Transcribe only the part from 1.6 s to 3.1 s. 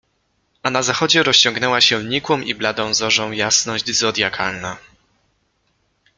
się nikłą i bladą